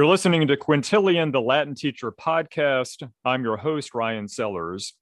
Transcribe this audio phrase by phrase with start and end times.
[0.00, 3.06] You're listening to Quintilian, the Latin Teacher podcast.
[3.22, 4.94] I'm your host, Ryan Sellers.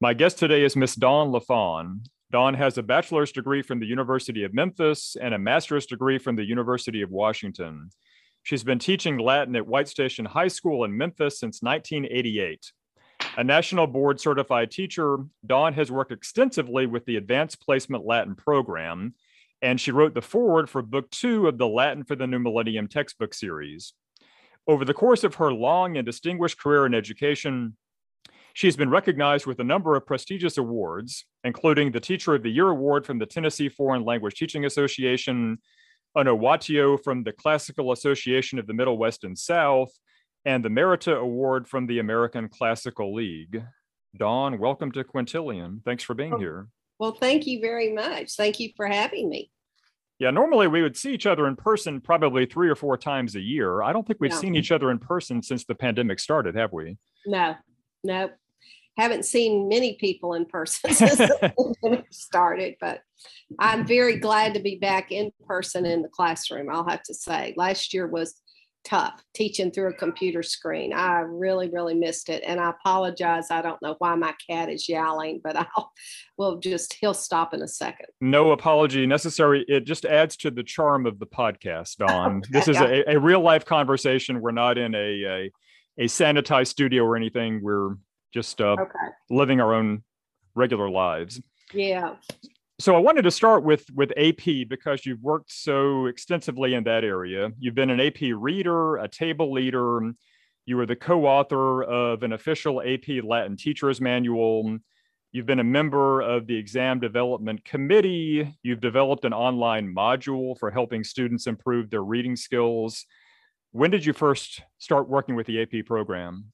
[0.00, 2.00] My guest today is Miss Dawn LaFon.
[2.32, 6.34] Dawn has a bachelor's degree from the University of Memphis and a master's degree from
[6.34, 7.90] the University of Washington.
[8.42, 12.72] She's been teaching Latin at White Station High School in Memphis since 1988.
[13.36, 19.14] A national board certified teacher, Dawn has worked extensively with the Advanced Placement Latin program,
[19.62, 22.88] and she wrote the foreword for book two of the Latin for the New Millennium
[22.88, 23.94] textbook series.
[24.66, 27.76] Over the course of her long and distinguished career in education,
[28.54, 32.50] she has been recognized with a number of prestigious awards, including the Teacher of the
[32.50, 35.58] Year Award from the Tennessee Foreign Language Teaching Association,
[36.14, 39.90] an Ovatio from the Classical Association of the Middle West and South,
[40.44, 43.62] and the Merita Award from the American Classical League.
[44.16, 45.82] Dawn, welcome to Quintilian.
[45.84, 46.68] Thanks for being oh, here.
[46.98, 48.34] Well, thank you very much.
[48.34, 49.50] Thank you for having me.
[50.20, 53.40] Yeah, normally we would see each other in person probably three or four times a
[53.40, 53.82] year.
[53.82, 54.36] I don't think we've no.
[54.36, 56.98] seen each other in person since the pandemic started, have we?
[57.26, 57.56] No,
[58.04, 58.28] no.
[58.98, 63.00] Haven't seen many people in person since the pandemic started, but
[63.58, 66.68] I'm very glad to be back in person in the classroom.
[66.70, 68.42] I'll have to say, last year was
[68.84, 70.92] tough teaching through a computer screen.
[70.92, 72.42] I really, really missed it.
[72.46, 73.50] And I apologize.
[73.50, 75.92] I don't know why my cat is yowling, but I'll
[76.36, 78.06] we'll just he'll stop in a second.
[78.20, 79.64] No apology necessary.
[79.68, 82.38] It just adds to the charm of the podcast, Dawn.
[82.38, 82.48] Okay.
[82.50, 84.40] This is a, a, real life conversation.
[84.40, 85.52] We're not in a, a,
[85.98, 87.60] a sanitized studio or anything.
[87.62, 87.96] We're
[88.32, 88.92] just uh, okay.
[89.28, 90.02] living our own
[90.54, 91.40] regular lives.
[91.72, 92.14] Yeah
[92.80, 97.04] so I wanted to start with with AP because you've worked so extensively in that
[97.04, 97.50] area.
[97.58, 100.00] You've been an AP reader, a table leader.
[100.64, 104.78] You were the co-author of an official AP Latin Teachers Manual.
[105.32, 108.56] You've been a member of the Exam Development Committee.
[108.62, 113.04] You've developed an online module for helping students improve their reading skills.
[113.72, 116.46] When did you first start working with the AP program?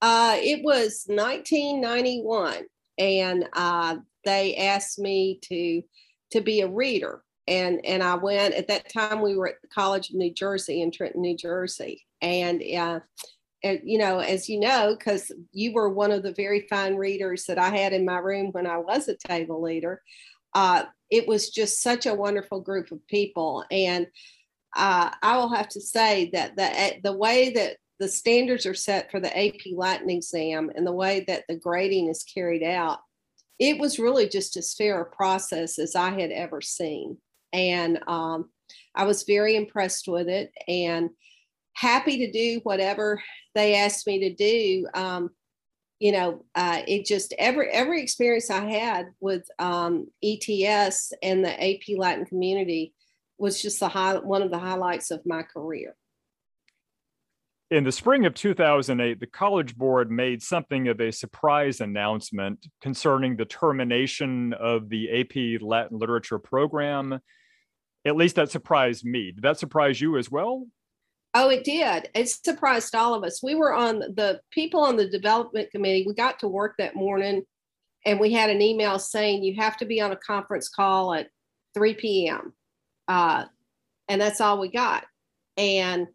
[0.00, 2.64] Uh, it was 1991,
[2.98, 5.82] and uh, they asked me to
[6.32, 7.22] to be a reader.
[7.46, 10.82] And and I went at that time we were at the College of New Jersey
[10.82, 13.00] in Trenton, New Jersey, and uh,
[13.64, 17.44] and, you know, as you know, because you were one of the very fine readers
[17.46, 20.00] that I had in my room when I was a table leader,
[20.54, 24.06] uh, it was just such a wonderful group of people, and
[24.76, 29.10] uh, I will have to say that the the way that the standards are set
[29.10, 33.00] for the AP Latin exam and the way that the grading is carried out
[33.58, 37.18] it was really just as fair a process as I had ever seen.
[37.52, 38.50] And um,
[38.94, 41.10] I was very impressed with it and
[41.74, 43.22] happy to do whatever
[43.54, 44.86] they asked me to do.
[44.94, 45.30] Um,
[45.98, 51.60] you know, uh, it just every every experience I had with um, ETS and the
[51.60, 52.94] AP Latin community
[53.38, 55.96] was just the high, one of the highlights of my career.
[57.70, 63.36] In the spring of 2008, the College Board made something of a surprise announcement concerning
[63.36, 67.20] the termination of the AP Latin Literature program.
[68.06, 69.32] At least that surprised me.
[69.32, 70.66] Did that surprise you as well?
[71.34, 72.08] Oh, it did.
[72.14, 73.42] It surprised all of us.
[73.42, 76.04] We were on the people on the development committee.
[76.06, 77.42] We got to work that morning
[78.06, 81.28] and we had an email saying you have to be on a conference call at
[81.74, 82.54] 3 p.m.
[83.06, 83.44] Uh,
[84.08, 85.04] and that's all we got.
[85.58, 86.06] And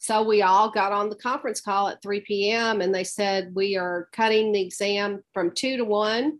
[0.00, 2.80] so we all got on the conference call at 3 p.m.
[2.80, 6.38] and they said we are cutting the exam from two to one,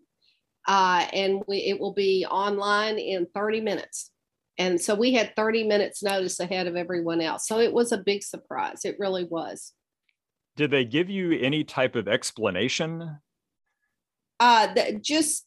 [0.66, 4.12] uh, and we, it will be online in 30 minutes.
[4.56, 7.47] And so we had 30 minutes notice ahead of everyone else.
[7.47, 8.87] So it was a big surprise.
[8.87, 9.75] It really was.
[10.56, 13.19] Did they give you any type of explanation?
[14.41, 14.69] Uh,
[15.03, 15.44] just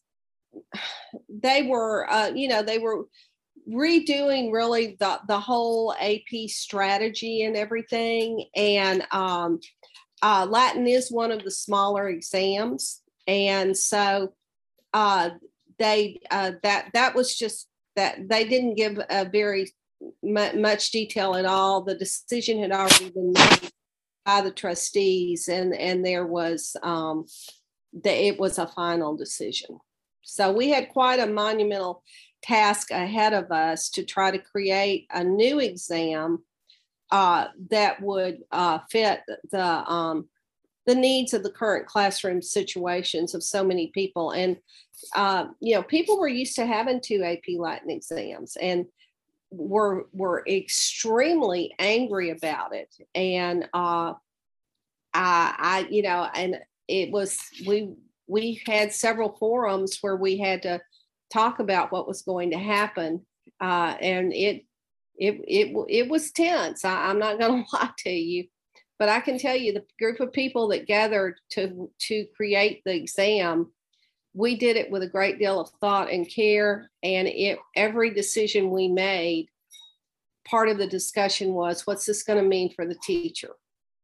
[1.28, 3.06] they were, uh, you know, they were
[3.68, 8.46] redoing really the the whole AP strategy and everything.
[8.54, 9.60] And um,
[10.22, 14.34] uh, Latin is one of the smaller exams, and so
[14.92, 15.30] uh,
[15.78, 19.72] they uh, that that was just that they didn't give a very
[20.22, 21.82] much detail at all.
[21.82, 23.70] The decision had already been made
[24.24, 27.26] by the trustees, and and there was um,
[28.02, 29.78] that it was a final decision.
[30.22, 32.02] So we had quite a monumental
[32.44, 36.42] task ahead of us to try to create a new exam
[37.10, 40.28] uh, that would uh, fit the um,
[40.86, 44.32] the needs of the current classroom situations of so many people.
[44.32, 44.58] And
[45.16, 48.86] uh, you know, people were used to having two AP Latin exams, and
[49.50, 52.94] were were extremely angry about it.
[53.14, 54.14] And uh,
[55.14, 56.58] I, I, you know, and
[56.88, 57.94] it was we
[58.26, 60.80] we had several forums where we had to
[61.34, 63.26] talk about what was going to happen,
[63.60, 64.64] uh, and it
[65.16, 66.84] it it it was tense.
[66.84, 68.46] I, am not going to lie to you.
[68.98, 72.94] but I can tell you the group of people that gathered to to create the
[72.94, 73.72] exam,
[74.32, 76.90] we did it with a great deal of thought and care.
[77.02, 79.48] And it every decision we made,
[80.46, 83.50] part of the discussion was, what's this going to mean for the teacher?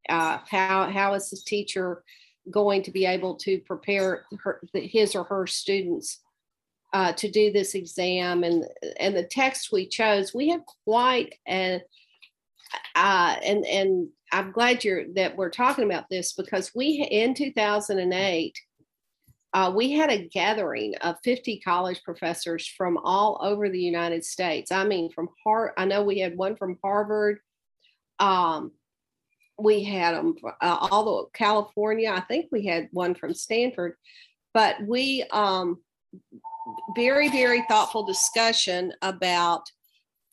[0.09, 2.03] Uh, how how is the teacher
[2.49, 6.19] going to be able to prepare her, his or her students
[6.93, 8.65] uh, to do this exam and
[8.99, 11.81] and the text we chose we have quite a
[12.95, 18.59] uh, and and I'm glad you're that we're talking about this because we in 2008
[19.53, 24.71] uh, we had a gathering of 50 college professors from all over the United States.
[24.71, 27.39] I mean, from Har I know we had one from Harvard.
[28.19, 28.71] Um,
[29.59, 32.11] we had them uh, all the California.
[32.11, 33.95] I think we had one from Stanford,
[34.53, 35.79] but we um,
[36.95, 39.63] very very thoughtful discussion about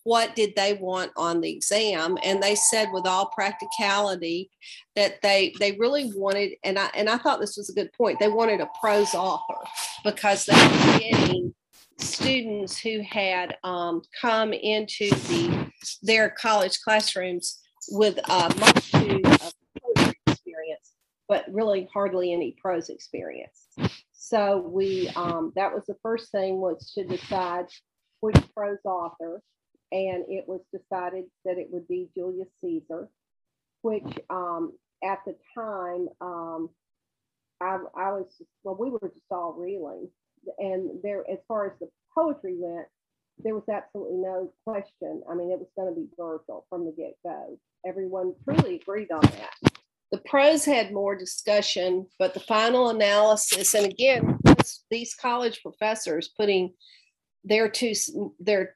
[0.08, 2.16] what did they want on the exam.
[2.22, 4.50] And they said with all practicality
[4.96, 8.19] that they they really wanted and i and i thought this was a good point
[8.19, 9.60] they wanted a prose author
[10.04, 11.54] because they were getting
[11.98, 15.70] students who had um, come into the
[16.02, 17.58] their college classrooms
[17.90, 19.18] with a multitude
[21.28, 23.69] but really hardly any prose experience
[24.12, 27.66] so we um, that was the first thing was to decide
[28.20, 29.40] which prose author
[29.92, 33.08] and it was decided that it would be Julius Caesar,
[33.82, 34.72] which um,
[35.02, 36.69] at the time um,
[37.60, 38.26] I, I was
[38.64, 40.08] well, we were just all reeling,
[40.58, 42.86] and there as far as the poetry went,
[43.38, 45.22] there was absolutely no question.
[45.30, 47.58] I mean, it was going to be Virgil from the get go.
[47.86, 49.77] Everyone truly agreed on that.
[50.10, 54.38] The pros had more discussion, but the final analysis, and again,
[54.90, 56.72] these college professors putting
[57.44, 57.93] their two
[58.40, 58.75] their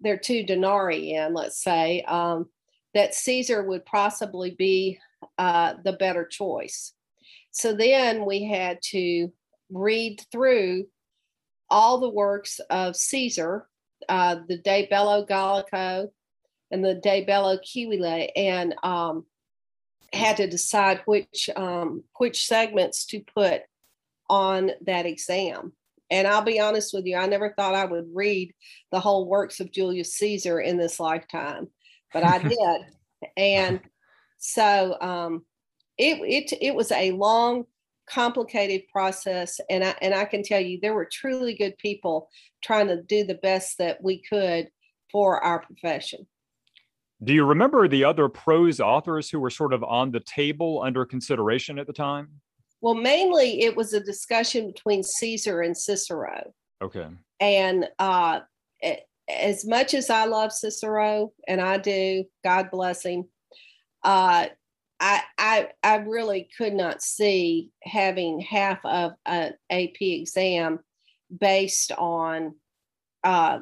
[0.00, 2.46] their two denarii in, let's say, um,
[2.94, 4.98] that Caesar would possibly be
[5.38, 6.92] uh, the better choice.
[7.52, 9.32] So then we had to
[9.70, 10.86] read through
[11.70, 13.66] all the works of Caesar,
[14.08, 16.08] uh, the De Bello Gallico
[16.70, 19.26] and the De Bello Civilis, and um,
[20.12, 23.62] had to decide which um, which segments to put
[24.28, 25.72] on that exam.
[26.10, 28.52] And I'll be honest with you, I never thought I would read
[28.90, 31.68] the whole works of Julius Caesar in this lifetime,
[32.12, 33.30] but I did.
[33.36, 33.80] and
[34.36, 35.44] so um,
[35.96, 37.64] it, it, it was a long,
[38.06, 39.60] complicated process.
[39.70, 42.28] And I, and I can tell you, there were truly good people
[42.62, 44.68] trying to do the best that we could
[45.10, 46.26] for our profession.
[47.24, 51.04] Do you remember the other prose authors who were sort of on the table under
[51.04, 52.28] consideration at the time?
[52.80, 56.52] Well, mainly it was a discussion between Caesar and Cicero.
[56.82, 57.06] Okay.
[57.38, 58.40] And uh,
[59.28, 63.26] as much as I love Cicero, and I do, God bless him,
[64.02, 64.46] uh,
[64.98, 70.80] I, I, I really could not see having half of an AP exam
[71.36, 72.56] based on
[73.22, 73.60] uh,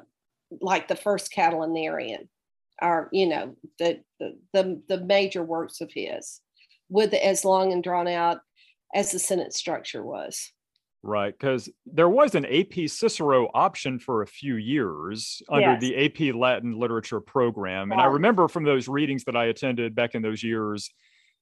[0.63, 2.29] like the first Catilinarian
[2.83, 4.01] or, you know, the,
[4.53, 6.41] the, the major works of his
[6.89, 8.41] with as long and drawn out
[8.95, 10.53] as the sentence structure was.
[11.03, 15.81] Right, because there was an AP Cicero option for a few years under yes.
[15.81, 17.91] the AP Latin literature program.
[17.91, 20.91] And I remember from those readings that I attended back in those years,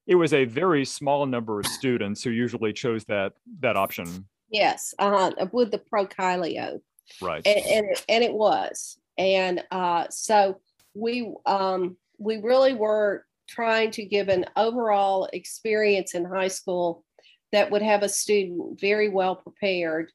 [0.07, 4.29] it was a very small number of students who usually chose that that option.
[4.49, 6.81] Yes, uh, with the Pro Caelio.
[7.21, 7.45] Right.
[7.45, 8.97] And, and, it, and it was.
[9.19, 10.61] And uh, so
[10.99, 17.05] we um, we really were trying to give an overall experience in high school
[17.53, 20.11] that would have a student very well prepared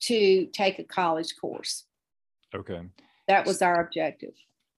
[0.00, 1.84] to take a college course.
[2.54, 2.80] Okay.
[3.28, 4.34] That was our objective.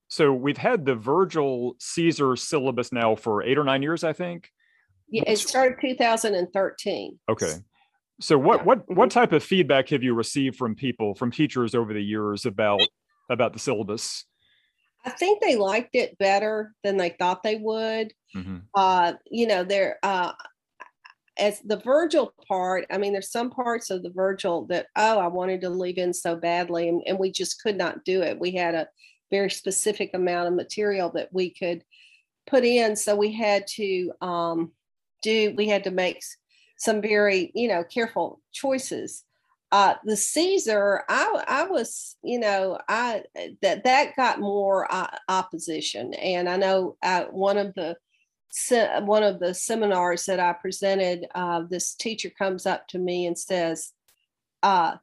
[0.08, 4.50] So we've had the Virgil Caesar syllabus now for eight or nine years, I think.
[5.08, 7.18] Yeah, it started 2013.
[7.28, 7.52] Okay.
[8.20, 9.18] So what what what mm-hmm.
[9.18, 12.80] type of feedback have you received from people, from teachers over the years about
[13.30, 14.24] about the syllabus?
[15.06, 18.12] I think they liked it better than they thought they would.
[18.34, 18.56] Mm-hmm.
[18.74, 20.32] Uh, you know, there uh,
[21.38, 25.28] as the Virgil part, I mean, there's some parts of the Virgil that, oh, I
[25.28, 28.40] wanted to leave in so badly, and, and we just could not do it.
[28.40, 28.88] We had a
[29.30, 31.84] very specific amount of material that we could
[32.46, 32.96] put in.
[32.96, 34.72] So we had to um,
[35.22, 36.20] do, we had to make
[36.78, 39.24] some very, you know, careful choices.
[39.76, 43.24] Uh, the Caesar, I, I was, you know, I
[43.60, 47.94] that that got more uh, opposition, and I know uh, one of the
[49.02, 53.38] one of the seminars that I presented, uh, this teacher comes up to me and
[53.38, 53.92] says,
[54.62, 54.96] uh,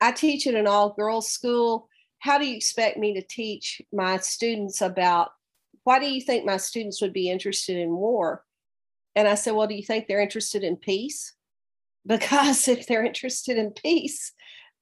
[0.00, 1.90] I teach at an all girls school.
[2.20, 5.32] How do you expect me to teach my students about
[5.84, 8.46] why do you think my students would be interested in war?
[9.14, 11.34] and I said, Well, do you think they're interested in peace?
[12.06, 14.32] Because if they're interested in peace,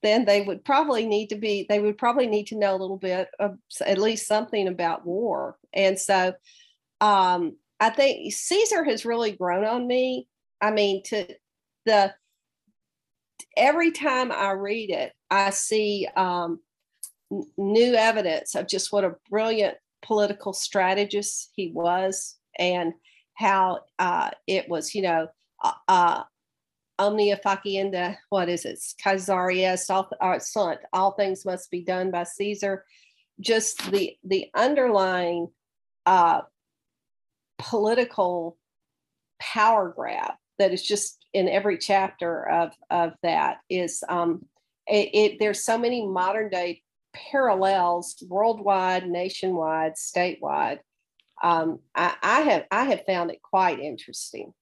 [0.02, 2.98] then they would probably need to be, they would probably need to know a little
[2.98, 5.56] bit of at least something about war.
[5.72, 6.34] And so
[7.00, 10.28] um, I think Caesar has really grown on me.
[10.60, 11.26] I mean, to
[11.86, 12.14] the
[13.56, 16.60] every time I read it, I see um,
[17.56, 22.92] new evidence of just what a brilliant political strategist he was and
[23.34, 25.28] how uh, it was, you know,
[25.62, 26.22] uh, uh
[26.98, 28.78] omnia facienda, what is it?
[29.02, 32.84] Caesarius, all, uh, all things must be done by Caesar.
[33.40, 35.48] Just the the underlying
[36.06, 36.42] uh,
[37.58, 38.56] political
[39.40, 44.44] power grab that is just in every chapter of of that is um,
[44.86, 46.82] it, it there's so many modern day
[47.12, 50.80] parallels worldwide, nationwide, statewide.
[51.42, 54.52] Um, I, I have I have found it quite interesting.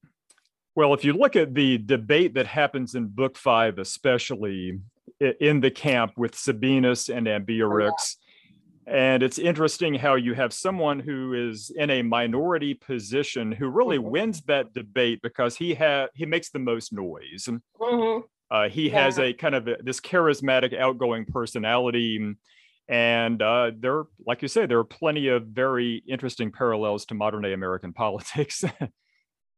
[0.74, 4.80] Well, if you look at the debate that happens in Book Five, especially
[5.20, 8.16] in the camp with Sabinus and Ambiorix,
[8.86, 13.98] and it's interesting how you have someone who is in a minority position who really
[13.98, 14.10] mm-hmm.
[14.10, 17.48] wins that debate because he ha- he makes the most noise.
[17.80, 18.22] Mm-hmm.
[18.50, 19.04] Uh, he yeah.
[19.04, 22.34] has a kind of a, this charismatic, outgoing personality.
[22.88, 27.42] And uh, there, like you say, there are plenty of very interesting parallels to modern
[27.42, 28.64] day American politics.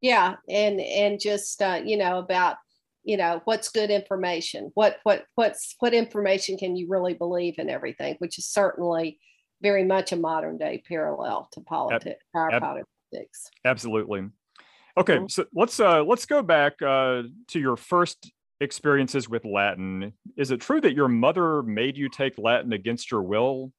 [0.05, 2.57] Yeah, and and just uh, you know about
[3.05, 7.69] you know what's good information what what what's what information can you really believe in
[7.69, 9.19] everything which is certainly
[9.63, 13.51] very much a modern day parallel to politics our ab- politics.
[13.65, 14.25] absolutely.
[14.97, 15.29] Okay mm-hmm.
[15.29, 18.31] so let's uh let's go back uh to your first
[18.61, 20.13] experiences with latin.
[20.37, 23.73] Is it true that your mother made you take latin against your will?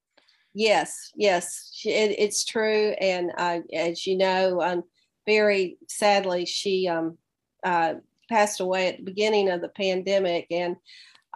[0.54, 4.82] Yes yes it, it's true and uh, as you know um,
[5.26, 7.18] very sadly she um,
[7.64, 7.94] uh,
[8.28, 10.76] passed away at the beginning of the pandemic, and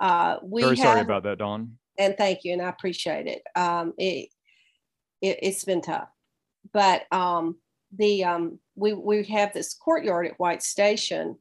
[0.01, 1.77] uh, we very have, sorry about that, Dawn.
[1.99, 3.43] And thank you, and I appreciate it.
[3.55, 4.29] Um, it,
[5.21, 6.09] it has been tough,
[6.73, 7.57] but um,
[7.97, 11.37] the um, we we have this courtyard at White Station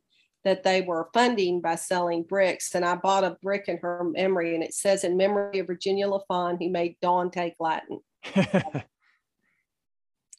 [0.46, 4.56] that they were funding by selling bricks, and I bought a brick in her memory,
[4.56, 8.00] and it says in memory of Virginia LaFon, who made Dawn take Latin.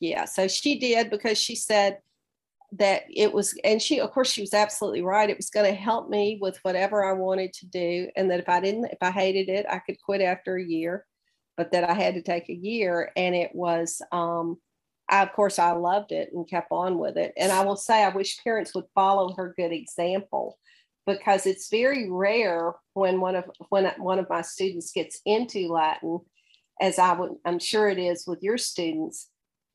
[0.00, 1.98] yeah, so she did because she said
[2.72, 5.30] that it was and she of course she was absolutely right.
[5.30, 8.48] It was going to help me with whatever i wanted to do and that if
[8.48, 11.04] i didn't if i hated it i could quit after a year
[11.56, 13.10] but that i had to take a year.
[13.16, 14.58] And it was um
[15.08, 17.32] I, of course i loved it and kept on with it.
[17.36, 20.56] And i will say i wish parents would follow her good example
[21.06, 26.20] because it's very rare when one of when one of my students gets into latin
[26.80, 29.28] as i would i'm sure it is with your students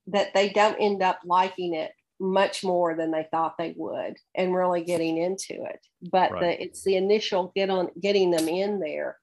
[0.08, 4.56] that they don't end up liking it much more than they thought they would and
[4.56, 5.80] really getting into it.
[6.02, 6.42] But right.
[6.42, 9.18] the, it's the initial get on getting them in there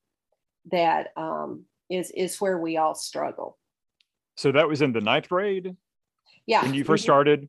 [0.71, 3.59] that um, is is where we all struggle.
[4.37, 5.77] So that was in the ninth grade?
[6.47, 6.63] Yeah.
[6.63, 7.03] When you 1st mm-hmm.
[7.03, 7.49] started?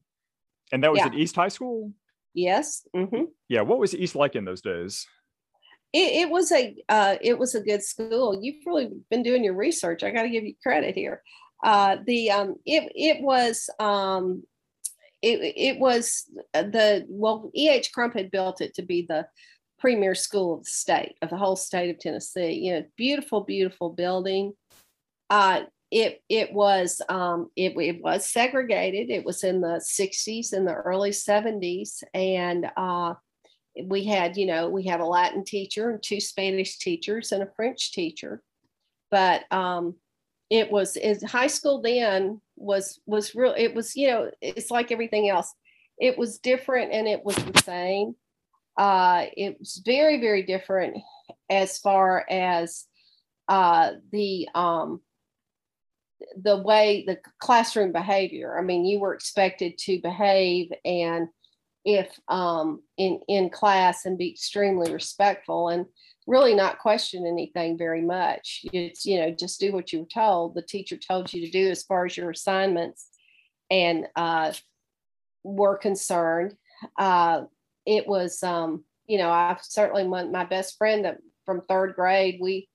[0.71, 1.07] And that was yeah.
[1.07, 1.91] at east high school?
[2.33, 2.87] Yes.
[2.95, 3.25] Mm-hmm.
[3.47, 5.05] yeah what was east like in those days?
[5.91, 8.39] It, it was a uh, it was a good school.
[8.41, 10.03] You've really been doing your research.
[10.03, 11.21] I got to give you credit here
[11.63, 14.43] uh, the um, it it was um,
[15.21, 19.25] it, it was the well eh crump had built it to be the
[19.79, 22.53] premier school of the state of the whole state of tennessee.
[22.53, 24.53] You know beautiful beautiful building.
[25.29, 29.09] Uh, it it was um, it, it was segregated.
[29.09, 33.13] It was in the 60s and the early 70s and uh,
[33.85, 37.49] we had you know we had a latin teacher and two spanish teachers and a
[37.55, 38.41] french teacher.
[39.09, 39.95] But um,
[40.53, 44.91] it was is high school then was was real it was you know it's like
[44.91, 45.51] everything else.
[45.97, 48.15] It was different and it was the same.
[48.77, 50.97] Uh it was very very different
[51.49, 52.85] as far as
[53.47, 55.01] uh the um
[56.39, 58.55] the way the classroom behavior.
[58.55, 61.29] I mean you were expected to behave and
[61.83, 65.87] if um in in class and be extremely respectful and
[66.27, 68.65] really not question anything very much.
[68.71, 70.55] It's, you know, just do what you were told.
[70.55, 73.07] The teacher told you to do as far as your assignments
[73.69, 74.53] and uh,
[75.43, 76.55] were concerned.
[76.97, 77.43] Uh,
[77.85, 82.69] it was, um, you know, I certainly went, my best friend from third grade, we,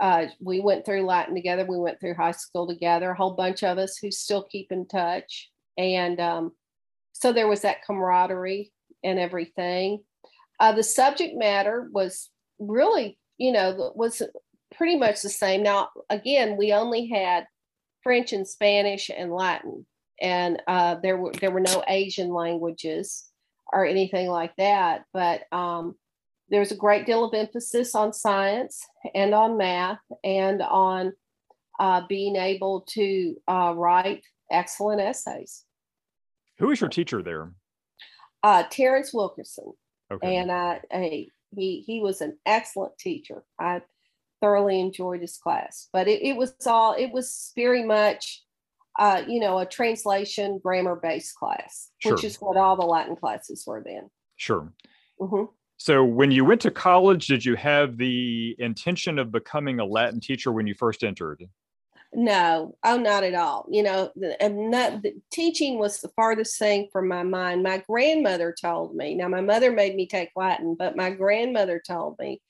[0.00, 1.64] uh, we went through Latin together.
[1.64, 4.86] We went through high school together, a whole bunch of us who still keep in
[4.86, 5.50] touch.
[5.76, 6.52] And um,
[7.12, 8.72] so there was that camaraderie
[9.04, 10.02] and everything.
[10.58, 14.22] Uh, the subject matter was really, you know, was
[14.76, 15.64] pretty much the same.
[15.64, 17.46] Now, again, we only had
[18.02, 19.84] French and Spanish and Latin,
[20.20, 23.26] and uh, there were there were no Asian languages.
[23.72, 25.04] or anything like that.
[25.12, 25.94] But um,
[26.48, 31.12] there was a great deal of emphasis on science and on math and on
[31.78, 35.64] uh, being able to uh, write excellent essays.
[36.58, 37.52] Who was your teacher there?
[38.42, 39.72] Uh, Terrence Wilkerson.
[40.12, 40.36] Okay.
[40.36, 43.44] And I, I, he, he was an excellent teacher.
[43.58, 43.82] I
[44.40, 48.42] thoroughly enjoyed his class, but it, it was all, it was very much,
[48.98, 52.12] uh, you know, a translation grammar based class, Sure.
[52.14, 54.10] which is what all the Latin classes were then.
[54.36, 54.72] Sure.
[55.18, 55.44] hmm
[55.76, 60.20] So when you went to college, did you have the intention of becoming a Latin
[60.20, 61.44] teacher when you first entered?
[62.12, 63.66] No, oh, not at all.
[63.70, 67.62] You know, and not, the teaching was the farthest thing from my mind.
[67.62, 69.14] My grandmother told me.
[69.14, 72.42] Now, my mother made me take Latin, but my grandmother told me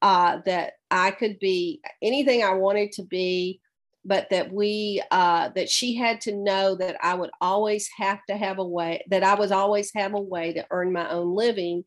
[0.00, 3.60] uh, that I could be anything I wanted to be,
[4.02, 8.36] but that we uh, that she had to know that I would always have to
[8.36, 11.84] have a way that I would always have a way to earn my own living,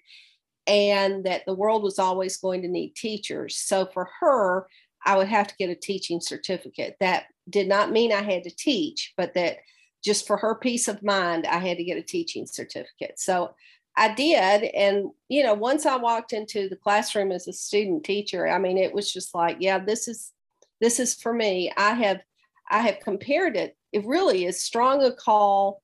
[0.67, 3.55] and that the world was always going to need teachers.
[3.55, 4.67] So for her,
[5.06, 6.98] I would have to get a teaching certificate.
[7.00, 9.58] That did not mean I had to teach, but that
[10.03, 13.20] just for her peace of mind, I had to get a teaching certificate.
[13.20, 13.53] So
[13.96, 14.63] I did.
[14.75, 18.77] And, you know, once I walked into the classroom as a student teacher, I mean,
[18.77, 20.32] it was just like, yeah, this is
[20.79, 21.72] this is for me.
[21.75, 22.22] I have
[22.70, 23.75] I have compared it.
[23.91, 25.82] It really is strong a call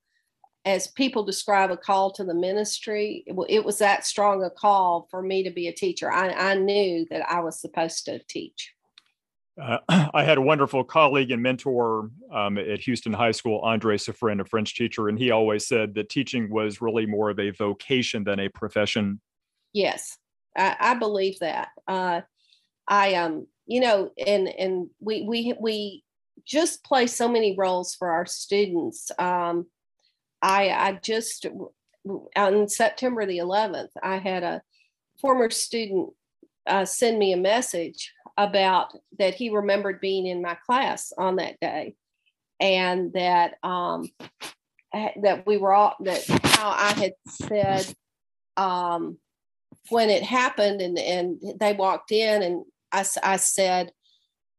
[0.63, 3.23] as people describe a call to the ministry.
[3.27, 6.11] It, was that strong a call for me to be a teacher.
[6.11, 8.73] I, I knew that I was supposed to teach.
[9.61, 9.77] Uh,
[10.13, 14.45] I had a wonderful colleague and mentor um, at Houston High School, Andre Safrin, a
[14.45, 18.39] French teacher, and he always said that teaching was really more of a vocation than
[18.39, 19.19] a profession.
[19.73, 20.17] Yes,
[20.57, 21.69] I, I believe that.
[21.87, 22.21] Uh,
[22.87, 26.03] I um, you know, and and we we we
[26.45, 29.11] just play so many roles for our students.
[29.17, 29.67] Um,
[30.41, 31.47] I I just
[32.35, 34.61] on September the 11th, I had a
[35.19, 36.09] former student
[36.67, 41.59] uh, send me a message about that he remembered being in my class on that
[41.59, 41.95] day,
[42.59, 44.09] and that um,
[44.93, 47.93] that we were all that how I had said
[48.57, 49.17] um,
[49.89, 53.91] when it happened and and they walked in and I, I said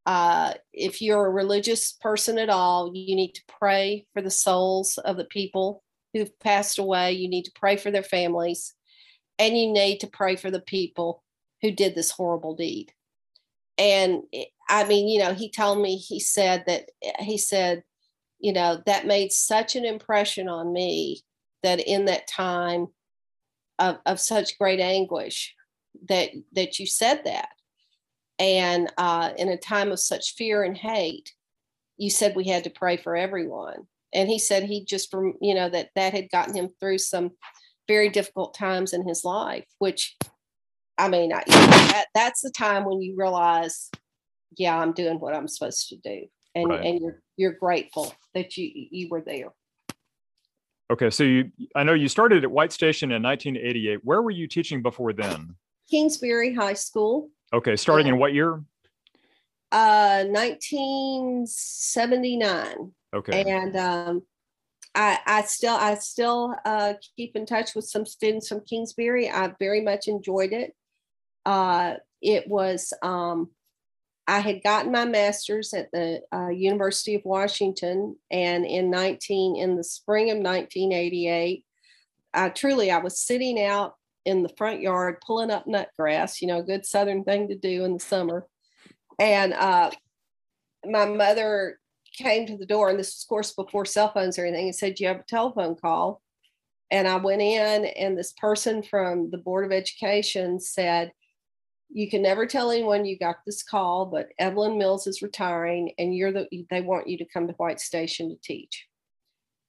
[0.05, 4.99] uh, if you're a religious person at all you need to pray for the souls
[4.99, 5.83] of the people
[6.17, 7.13] who've passed away.
[7.13, 8.75] You need to pray for their families.
[9.39, 11.23] And you need to pray for the people
[11.63, 12.93] who did this horrible deed
[13.79, 14.23] and
[14.69, 16.89] i mean you know he told me he said that
[17.21, 17.83] he said
[18.39, 21.21] you know that made such an impression on me
[21.63, 22.89] that in that time
[23.79, 25.55] of, of such great anguish
[26.09, 27.49] that that you said that.
[28.39, 31.33] And uh, in a time of such fear and hate
[31.99, 33.87] you said we had to pray for everyone.
[34.13, 37.33] And he said he just from you know that that had gotten him through some
[37.89, 40.17] very difficult times in his life which
[40.99, 43.91] i mean I, that, that's the time when you realize
[44.57, 46.85] yeah i'm doing what i'm supposed to do and Right.
[46.85, 49.53] and you're you're grateful that you you were there
[50.89, 54.05] Okay, so you, I know you started at White Station in 1988.
[54.05, 55.57] Where were you teaching before then?
[55.91, 58.63] kingsbury high school Okay, starting in what year?
[59.73, 64.23] uh 1979 Okay, and um
[64.95, 69.29] I, I still I still uh, keep in touch with some students from Kingsbury.
[69.29, 70.75] I very much enjoyed it.
[71.47, 73.51] Uh, it was um,
[74.27, 79.77] I had gotten my master's at the uh, University of Washington, and in 19 in
[79.77, 81.65] the spring of 1988,
[82.35, 86.43] I truly I was sitting out in the front yard pulling up nut grass.
[86.43, 88.47] You know, a good Southern thing to do in the summer,
[89.19, 89.93] and uh,
[90.85, 91.79] my mother
[92.17, 94.75] came to the door, and this was, of course, before cell phones or anything, and
[94.75, 96.21] said, You have a telephone call.
[96.91, 101.13] And I went in, and this person from the Board of Education said,
[101.89, 106.15] You can never tell anyone you got this call, but Evelyn Mills is retiring, and
[106.15, 108.87] you're the, they want you to come to White Station to teach.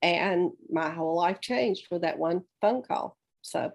[0.01, 3.17] And my whole life changed with that one phone call.
[3.41, 3.71] So,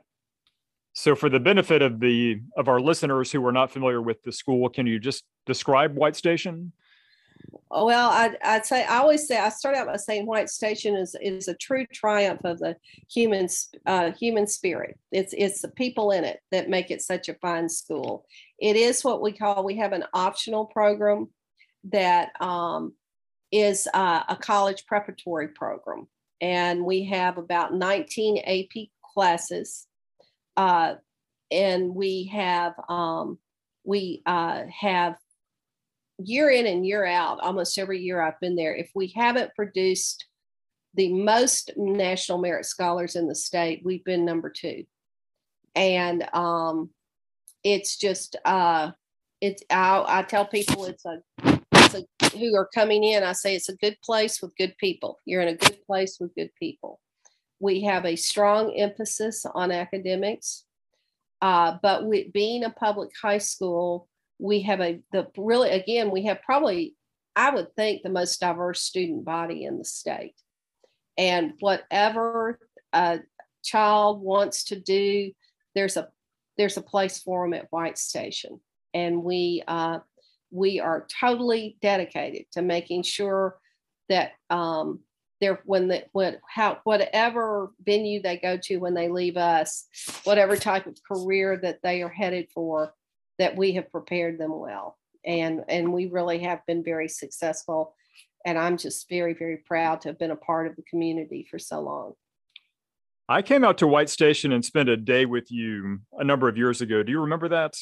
[0.92, 4.32] so for the benefit of the of our listeners who are not familiar with the
[4.32, 6.72] school, can you just describe White Station?
[7.70, 11.16] Well, I'd, I'd say I always say I start out by saying White Station is
[11.22, 12.76] is a true triumph of the
[13.10, 13.48] human
[13.86, 14.98] uh, human spirit.
[15.10, 18.26] It's it's the people in it that make it such a fine school.
[18.58, 21.28] It is what we call we have an optional program
[21.84, 22.92] that um,
[23.50, 26.08] is uh, a college preparatory program,
[26.42, 29.86] and we have about 19 AP classes,
[30.58, 30.96] uh,
[31.50, 33.38] and we have um,
[33.82, 35.16] we uh, have
[36.26, 40.26] year in and year out, almost every year I've been there, if we haven't produced
[40.94, 43.82] the most national merit scholars in the state.
[43.84, 44.84] We've been number two.
[45.74, 46.90] And um,
[47.64, 48.90] it's just, uh,
[49.40, 51.22] it's, I, I tell people it's a,
[51.72, 55.18] it's a, who are coming in, I say it's a good place with good people.
[55.24, 57.00] You're in a good place with good people.
[57.58, 60.64] We have a strong emphasis on academics.
[61.40, 64.08] Uh, but with being a public high school,
[64.42, 66.96] we have a the really again we have probably
[67.34, 70.34] I would think the most diverse student body in the state,
[71.16, 72.58] and whatever
[72.92, 73.20] a
[73.62, 75.32] child wants to do,
[75.74, 76.08] there's a
[76.58, 78.60] there's a place for them at White Station,
[78.92, 80.00] and we uh,
[80.50, 83.56] we are totally dedicated to making sure
[84.08, 85.00] that um,
[85.40, 89.86] they're when the when how whatever venue they go to when they leave us,
[90.24, 92.92] whatever type of career that they are headed for,
[93.42, 94.96] that we have prepared them well.
[95.26, 97.96] And and we really have been very successful.
[98.46, 101.58] And i'm just very very proud to have been a part of the community for
[101.58, 102.12] so long.
[103.28, 106.56] I came out to white station and spent a day with you a number of
[106.56, 107.02] years ago.
[107.02, 107.74] Do you remember that?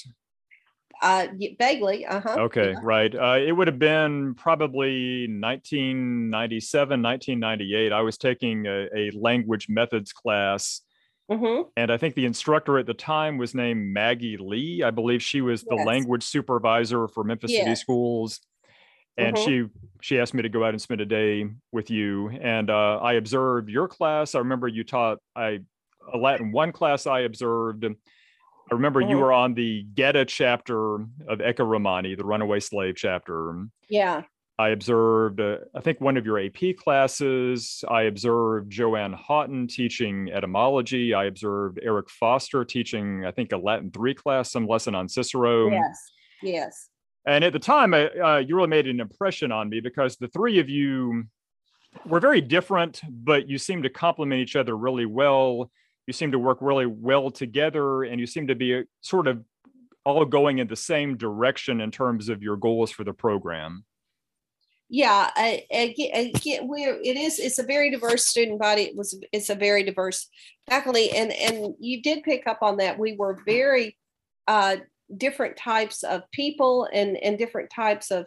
[1.02, 1.26] Uh
[1.58, 2.36] vaguely uh-huh.
[2.46, 2.80] Okay yeah.
[2.82, 3.14] right.
[3.14, 10.12] Uh, it would have been probably 1997 1998 i was taking a, a language methods
[10.12, 10.82] class
[11.30, 11.62] Mm-hmm.
[11.76, 14.82] And I think the instructor at the time was named Maggie Lee.
[14.82, 15.86] I believe she was the yes.
[15.86, 18.40] language supervisor for Memphis City Schools.
[19.16, 19.48] And mm-hmm.
[19.48, 19.66] she
[20.00, 22.30] she asked me to go out and spend a day with you.
[22.30, 24.34] And uh, I observed your class.
[24.34, 25.60] I remember you taught I
[26.12, 27.84] a Latin one class I observed.
[27.84, 29.10] I remember mm-hmm.
[29.10, 33.66] you were on the Geta chapter of Ecce Romani, the runaway slave chapter.
[33.88, 34.22] Yeah.
[34.60, 37.82] I observed, uh, I think, one of your AP classes.
[37.88, 41.14] I observed Joanne Houghton teaching etymology.
[41.14, 45.70] I observed Eric Foster teaching, I think, a Latin three class, some lesson on Cicero.
[45.70, 46.90] Yes, yes.
[47.24, 50.58] And at the time, uh, you really made an impression on me because the three
[50.58, 51.24] of you
[52.04, 55.70] were very different, but you seemed to complement each other really well.
[56.06, 59.42] You seemed to work really well together, and you seemed to be uh, sort of
[60.04, 63.84] all going in the same direction in terms of your goals for the program
[64.90, 65.30] yeah
[65.70, 69.54] again, again we're it is it's a very diverse student body it was it's a
[69.54, 70.28] very diverse
[70.68, 73.96] faculty and and you did pick up on that we were very
[74.48, 74.76] uh
[75.16, 78.26] different types of people and and different types of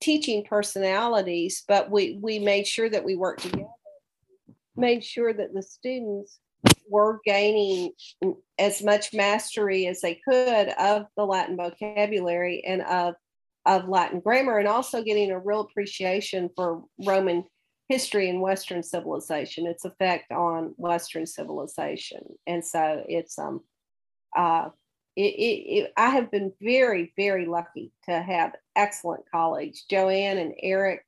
[0.00, 3.66] teaching personalities but we we made sure that we worked together
[4.76, 6.38] made sure that the students
[6.88, 7.90] were gaining
[8.58, 13.14] as much mastery as they could of the latin vocabulary and of
[13.66, 17.44] of Latin grammar and also getting a real appreciation for Roman
[17.88, 22.22] history and Western civilization, its effect on Western civilization.
[22.46, 23.60] And so it's um
[24.36, 24.68] uh
[25.16, 29.84] it, it, it, I have been very, very lucky to have excellent colleagues.
[29.88, 31.06] Joanne and Eric,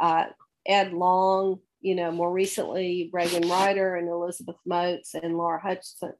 [0.00, 0.26] uh,
[0.64, 6.12] Ed Long, you know, more recently Reagan Ryder and Elizabeth Moats and Laura Hutchinson.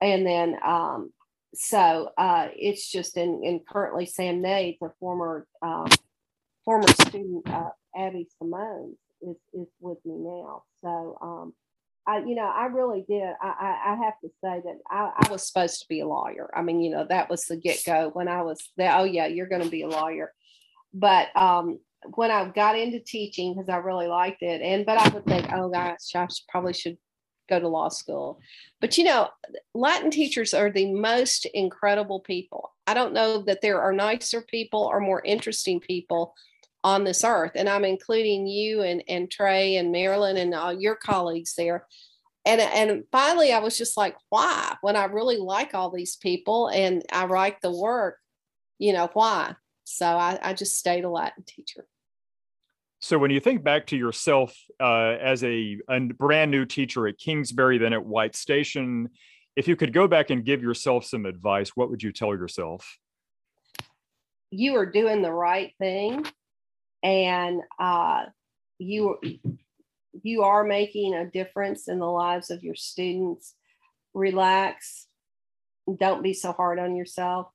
[0.00, 1.12] And then um,
[1.54, 5.86] so uh, it's just in, in currently Sam Nate, the former um,
[6.64, 10.62] former student uh, Abby Simone is is with me now.
[10.82, 11.54] So um,
[12.06, 13.22] I you know I really did.
[13.40, 16.50] I, I, I have to say that I, I, was supposed to be a lawyer.
[16.54, 18.94] I mean you know that was the get go when I was there.
[18.96, 20.32] Oh yeah, you're going to be a lawyer.
[20.92, 21.78] But um,
[22.14, 25.52] when I got into teaching because I really liked it, and but I would think,
[25.52, 26.98] oh gosh, I probably should
[27.48, 28.40] go to law school.
[28.80, 29.28] But you know,
[29.74, 32.72] Latin teachers are the most incredible people.
[32.86, 36.34] I don't know that there are nicer people or more interesting people
[36.84, 37.52] on this earth.
[37.54, 41.86] And I'm including you and, and Trey and Marilyn and all your colleagues there.
[42.44, 44.76] And, and finally, I was just like, why?
[44.82, 48.18] When I really like all these people and I like the work,
[48.78, 49.54] you know, why?
[49.84, 51.86] So I, I just stayed a Latin teacher.
[53.04, 57.18] So when you think back to yourself uh, as a, a, brand new teacher at
[57.18, 59.10] Kingsbury, then at White Station,
[59.56, 62.96] if you could go back and give yourself some advice, what would you tell yourself?
[64.50, 66.24] You are doing the right thing,
[67.02, 68.22] and uh,
[68.78, 69.18] you
[70.22, 73.52] you are making a difference in the lives of your students.
[74.14, 75.08] Relax.
[76.00, 77.48] Don't be so hard on yourself,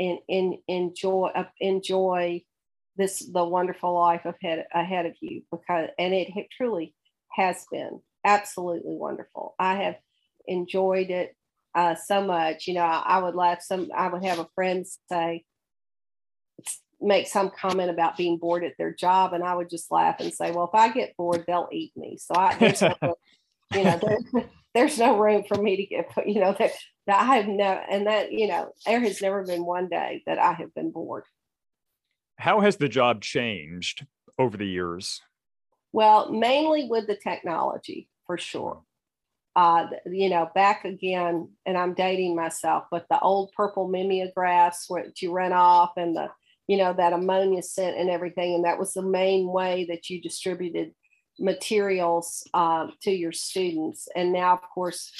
[0.00, 2.42] and, and enjoy uh, enjoy
[3.00, 6.94] this the wonderful life ahead ahead of you because and it, it truly
[7.32, 9.54] has been absolutely wonderful.
[9.58, 9.96] I have
[10.46, 11.34] enjoyed it
[11.74, 12.66] uh, so much.
[12.66, 13.88] You know, I, I, would laugh some.
[13.96, 15.44] I would have a friend say,
[17.00, 20.32] make some comment about being bored at their job, and I would just laugh and
[20.32, 22.94] say, "Well, if I get bored, they'll eat me." So I, there's no,
[23.74, 26.10] you know, there, there's no room for me to get.
[26.26, 26.72] You know that,
[27.06, 30.38] that I have no, and that you know, there has never been one day that
[30.38, 31.24] I have been bored
[32.40, 34.06] how has the job changed
[34.38, 35.20] over the years?
[35.92, 38.82] Well, mainly with the technology for sure.
[39.56, 45.06] Uh, you know, back again, and I'm dating myself, but the old purple mimeographs where
[45.20, 46.28] you run off and the,
[46.68, 48.54] you know, that ammonia scent and everything.
[48.54, 50.94] And that was the main way that you distributed
[51.38, 54.08] materials uh, to your students.
[54.14, 55.12] And now, of course,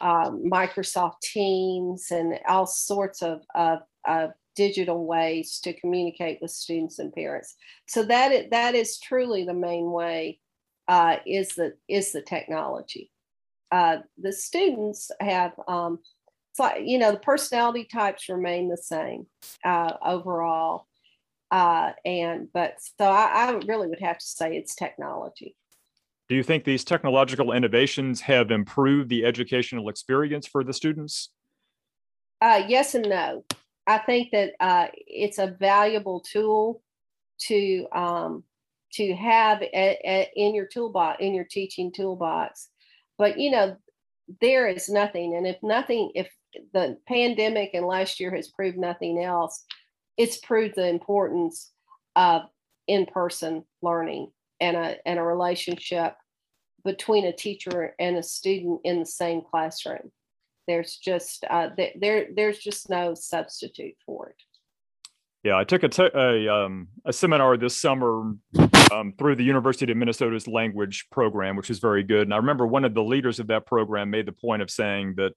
[0.00, 6.98] uh, Microsoft Teams and all sorts of, of, of digital ways to communicate with students
[6.98, 7.54] and parents.
[7.86, 10.40] So that is, that is truly the main way
[10.88, 13.10] uh, is the is the technology.
[13.70, 16.00] Uh, the students have um,
[16.58, 19.26] it's you know the personality types remain the same
[19.64, 20.86] uh, overall,
[21.50, 25.54] uh, and but so I, I really would have to say it's technology.
[26.28, 31.30] Do you think these technological innovations have improved the educational experience for the students?
[32.40, 33.44] Uh, yes and no.
[33.90, 36.80] I think that uh, it's a valuable tool
[37.48, 38.44] to um,
[38.92, 42.68] to have a, a, in your toolbox in your teaching toolbox.
[43.18, 43.76] But you know,
[44.40, 46.30] there is nothing, and if nothing, if
[46.72, 49.64] the pandemic and last year has proved nothing else,
[50.16, 51.72] it's proved the importance
[52.14, 52.42] of
[52.86, 56.14] in-person learning and a and a relationship
[56.84, 60.12] between a teacher and a student in the same classroom.
[60.70, 64.36] There's just uh, there there's just no substitute for it.
[65.42, 68.34] Yeah, I took a, a, um, a seminar this summer
[68.92, 72.22] um, through the University of Minnesota's language program, which was very good.
[72.22, 75.14] And I remember one of the leaders of that program made the point of saying
[75.16, 75.32] that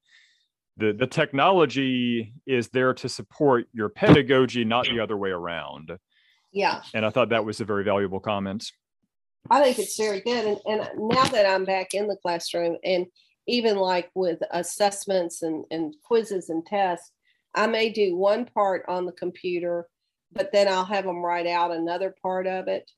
[0.78, 5.98] the, the technology is there to support your pedagogy, not the other way around.
[6.52, 6.82] Yeah.
[6.93, 8.69] And I thought that was a very valuable comment.
[9.50, 10.46] I think it's very good.
[10.46, 13.08] And, and now that I'm back in the classroom and
[13.48, 17.12] even like with assessments and, and quizzes and tests,
[17.56, 19.88] I may do one part on the computer,
[20.32, 22.90] but then I'll have them write out another part of it.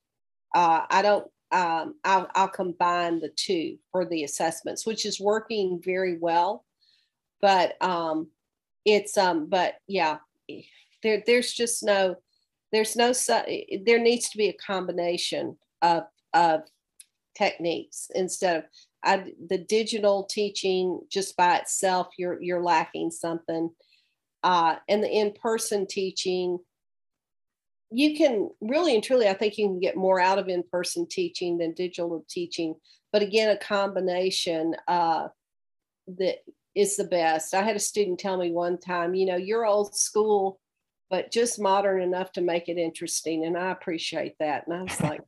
[0.54, 5.82] Uh, I don't, um, I'll, I'll combine the two for the assessments, which is working
[5.84, 6.66] very well.
[7.42, 8.30] But um,
[8.86, 10.18] it's, um, but yeah,
[11.04, 12.16] there, there's just no,
[12.72, 13.14] there's no,
[13.86, 16.04] there needs to be a combination of,
[16.34, 16.62] of
[17.38, 18.64] techniques instead of
[19.06, 23.70] I, the digital teaching just by itself, you're you're lacking something.
[24.44, 26.60] Uh, and the in-person teaching,
[27.92, 31.58] you can really and truly, I think you can get more out of in-person teaching
[31.58, 32.76] than digital teaching.
[33.12, 35.30] But again, a combination uh,
[36.08, 36.38] that
[36.76, 37.54] is the best.
[37.54, 40.60] I had a student tell me one time, you know, you're old school,
[41.10, 43.46] but just modern enough to make it interesting.
[43.46, 44.68] And I appreciate that.
[44.68, 45.22] And I was like,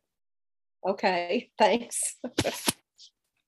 [0.86, 2.18] okay, thanks.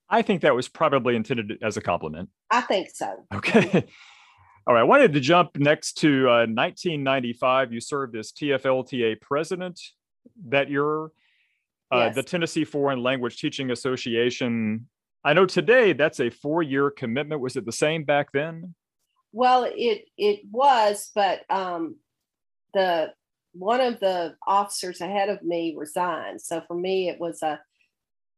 [0.09, 2.29] I think that was probably intended as a compliment.
[2.49, 3.25] I think so.
[3.33, 3.85] Okay.
[4.67, 4.81] All right.
[4.81, 7.73] I wanted to jump next to uh, 1995.
[7.73, 9.79] You served as TFLTA president
[10.47, 11.05] that year.
[11.91, 12.15] Uh, yes.
[12.15, 14.87] The Tennessee Foreign Language Teaching Association.
[15.23, 17.41] I know today that's a four-year commitment.
[17.41, 18.75] Was it the same back then?
[19.31, 21.97] Well, it it was, but um,
[22.73, 23.13] the
[23.53, 26.41] one of the officers ahead of me resigned.
[26.41, 27.59] So for me, it was a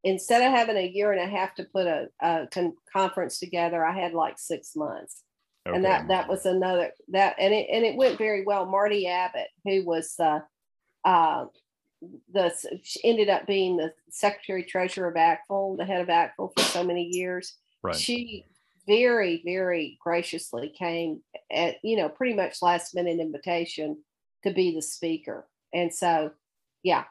[0.04, 3.86] instead of having a year and a half to put a, a con- conference together,
[3.86, 5.24] I had like six months.
[5.68, 5.76] Okay.
[5.76, 8.66] And that that was another that and it and it went very well.
[8.66, 10.40] Marty Abbott, who was uh,
[11.06, 11.46] uh,
[12.34, 12.52] the
[13.04, 17.04] ended up being the secretary treasurer of ACTFL, the head of ACTFL for so many
[17.04, 17.58] years.
[17.84, 17.96] Right.
[17.96, 18.46] She
[18.88, 23.98] very very graciously came at you know pretty much last minute invitation
[24.44, 26.32] to be the speaker, and so
[26.82, 27.04] yeah,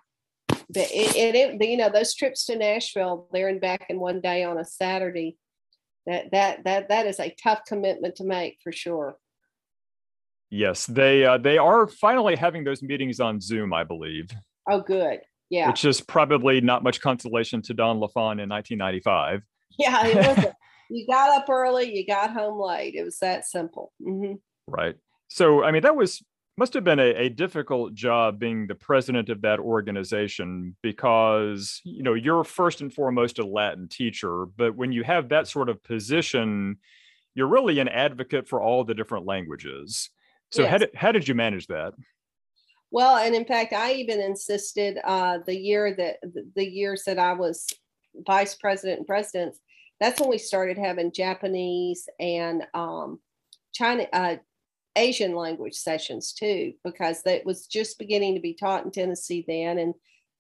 [0.73, 4.45] but it, it, you know those trips to Nashville there and back in one day
[4.45, 5.37] on a Saturday
[6.07, 9.17] that that that that is a tough commitment to make for sure.
[10.51, 14.31] Yes they uh, they are finally having those meetings on Zoom I believe.
[14.69, 15.21] Oh good.
[15.49, 15.69] Yeah.
[15.69, 19.43] Which is probably not much consolation to Dawn LaFon in 1995
[19.79, 20.47] yeah it was
[20.91, 22.95] you got up early you got home late.
[22.95, 23.93] It was that simple.
[24.03, 24.35] Mm-hmm.
[24.67, 24.97] right.
[25.29, 26.23] So I mean that was
[26.57, 32.03] must have been a, a, difficult job being the president of that organization because you
[32.03, 35.83] know you're first and foremost a latin teacher but when you have that sort of
[35.83, 36.77] position
[37.35, 40.11] you're really an advocate for all the different languages
[40.51, 40.71] so yes.
[40.71, 41.93] how, did, how did you manage that
[42.91, 46.17] well and in fact i even insisted uh, the year that
[46.57, 47.67] the years that i was
[48.27, 49.55] vice president and president
[50.01, 53.19] that's when we started having japanese and um,
[53.73, 54.37] china uh,
[54.97, 59.79] Asian language sessions too, because that was just beginning to be taught in Tennessee then,
[59.79, 59.95] and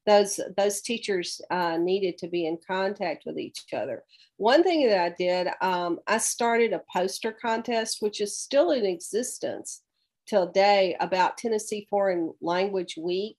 [0.07, 4.03] those those teachers uh, needed to be in contact with each other.
[4.39, 8.87] One thing that I did, um, I started a poster contest, which is still in
[8.87, 9.83] existence
[10.27, 13.37] till day about Tennessee Foreign Language Week,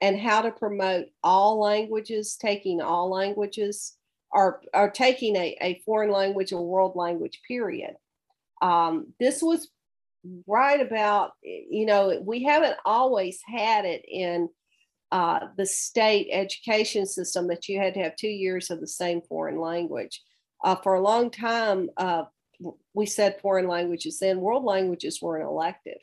[0.00, 3.96] and how to promote all languages, taking all languages,
[4.30, 7.94] or, or taking a, a foreign language or world language, period.
[8.60, 9.70] Um, this was
[10.46, 14.48] right about, you know, we haven't always had it in
[15.12, 19.20] uh, the state education system that you had to have two years of the same
[19.22, 20.22] foreign language.
[20.62, 22.24] Uh, for a long time, uh,
[22.94, 25.98] we said foreign languages, then world languages were an elective.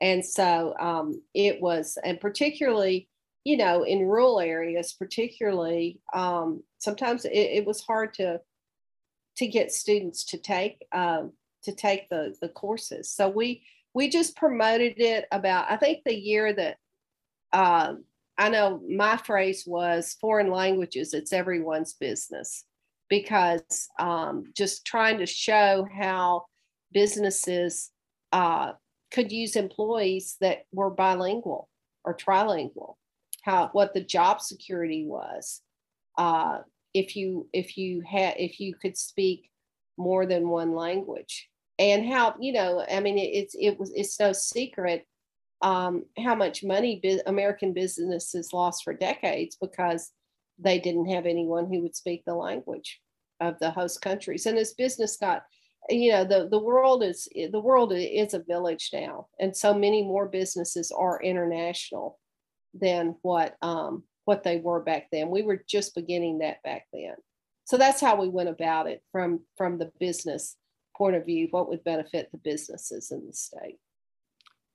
[0.00, 3.08] And so um, it was, and particularly,
[3.44, 8.40] you know, in rural areas, particularly, um, sometimes it, it, was hard to
[9.36, 11.32] to get students to take um,
[11.66, 13.10] to take the the courses.
[13.10, 13.62] So we
[13.94, 15.70] we just promoted it about.
[15.70, 16.76] I think the year that
[17.52, 18.04] um,
[18.38, 21.14] I know my phrase was foreign languages.
[21.14, 22.64] It's everyone's business
[23.08, 26.46] because um, just trying to show how
[26.92, 27.90] businesses
[28.32, 28.72] uh,
[29.12, 31.68] could use employees that were bilingual
[32.04, 32.96] or trilingual
[33.46, 35.62] how what the job security was
[36.18, 36.58] uh,
[36.92, 39.50] if you if you had if you could speak
[39.96, 44.18] more than one language and how you know i mean it, it's it was it's
[44.20, 45.06] no secret
[45.62, 50.12] um, how much money bi- american businesses lost for decades because
[50.58, 53.00] they didn't have anyone who would speak the language
[53.40, 54.46] of the host countries.
[54.46, 55.42] And as business got
[55.88, 60.02] you know the the world is the world is a village now and so many
[60.02, 62.18] more businesses are international
[62.74, 65.30] than what um what they were back then.
[65.30, 67.14] We were just beginning that back then.
[67.66, 70.56] So that's how we went about it from from the business
[70.96, 73.78] point of view what would benefit the businesses in the state?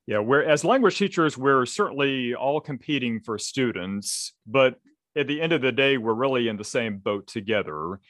[0.06, 4.76] Yeah we're as language teachers we're certainly all competing for students but
[5.16, 8.00] at the end of the day we're really in the same boat together.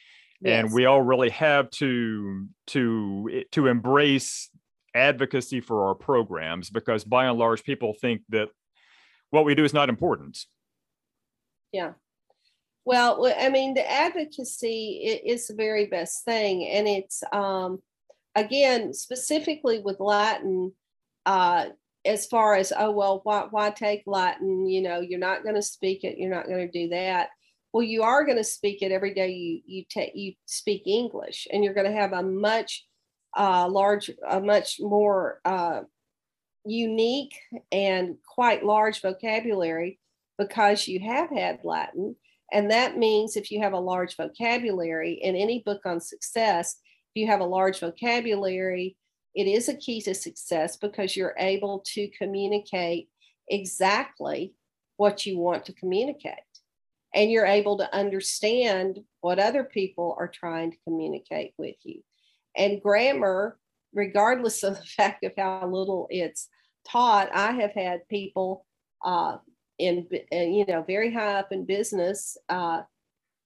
[0.45, 4.49] And we all really have to to to embrace
[4.93, 8.49] advocacy for our programs because by and large people think that
[9.29, 10.37] what we do is not important.
[11.71, 11.93] Yeah.
[12.83, 17.81] Well i mean the advocacy is the very best thing and it's um
[18.35, 20.71] again specifically with latin
[21.25, 21.65] uh
[22.05, 24.67] as far as oh well why, why take latin?
[24.67, 27.29] You know you're not going to speak it you're not going to do that.
[27.71, 31.47] Well you are going to speak it every day you you take you speak english
[31.51, 32.85] and you're going to have a much
[33.35, 35.81] uh, large a much more uh,
[36.65, 37.39] unique
[37.71, 39.99] and quite large vocabulary
[40.37, 42.15] because you have had latin.
[42.51, 46.77] And that means if you have a large vocabulary in any book on success
[47.15, 48.95] you have a large vocabulary
[49.35, 53.09] it is a key to success because you're able to communicate
[53.49, 54.53] exactly
[54.97, 56.35] what you want to communicate
[57.15, 62.01] and you're able to understand what other people are trying to communicate with you.
[62.55, 63.57] And grammar,
[63.93, 66.49] regardless of the fact of how little it's
[66.87, 68.65] taught, I have had people
[69.03, 69.37] uh,
[69.79, 72.81] in, you know, very high up in business uh,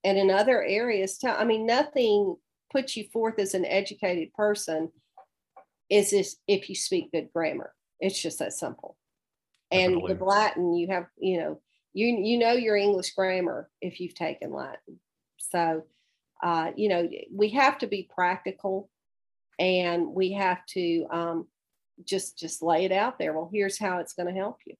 [0.04, 1.18] and in other areas.
[1.18, 2.36] Tell, I mean, nothing
[2.72, 4.92] puts you forth as an educated person
[5.90, 7.74] is this if you speak good grammar.
[8.00, 8.98] It's just that simple.
[9.72, 10.14] And Definitely.
[10.14, 11.62] with Latin, you have, you know,
[11.94, 15.00] you you know your English grammar if you've taken Latin.
[15.38, 15.84] So,
[16.44, 18.90] uh, you know, we have to be practical,
[19.58, 21.48] and we have to um,
[22.06, 23.34] just just lay it out there.
[23.34, 24.76] Well, here's how it's going to help you.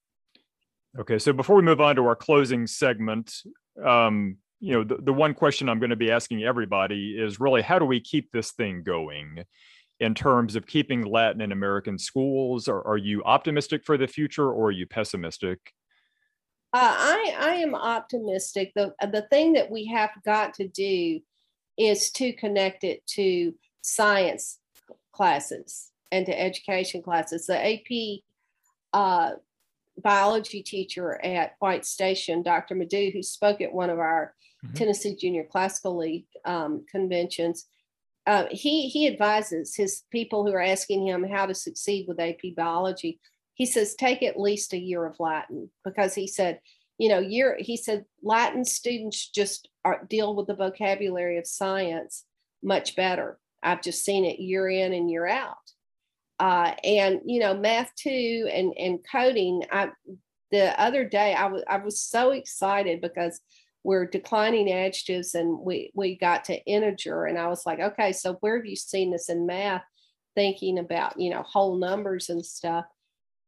[1.00, 3.34] Okay, so before we move on to our closing segment,
[3.84, 7.62] um, you know, the, the one question I'm going to be asking everybody is really
[7.62, 9.46] how do we keep this thing going?
[10.00, 12.68] in terms of keeping Latin in American schools?
[12.68, 15.74] Or are you optimistic for the future or are you pessimistic?
[16.74, 18.74] Uh, I I am optimistic.
[18.76, 21.22] the The thing that we have got to do
[21.78, 24.60] is to connect it to science
[25.14, 27.48] classes and to education classes.
[27.48, 28.22] The AP
[28.94, 29.32] uh,
[29.98, 32.76] biology teacher at White Station, Dr.
[32.76, 34.74] Madu, who spoke at one of our mm-hmm.
[34.76, 37.66] Tennessee Junior Classical League um, conventions,
[38.26, 42.56] uh, he he advises his people who are asking him how to succeed with AP
[42.56, 43.20] biology.
[43.54, 46.60] He says take at least a year of latin because he said
[46.98, 52.26] you know year he said latin students just are, deal with the vocabulary of science
[52.62, 53.40] much better.
[53.64, 55.56] I've just seen it year in and year out.
[56.40, 59.64] Uh, and you know math too and and coding.
[59.72, 59.90] I
[60.52, 63.40] the other day I was I was so excited because
[63.88, 68.34] we're declining adjectives and we we got to integer and i was like okay so
[68.42, 69.84] where have you seen this in math
[70.36, 72.86] thinking about you know whole numbers and stuff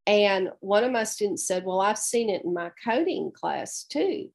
[0.10, 4.30] and one of my students said, Well, I've seen it in my coding class too.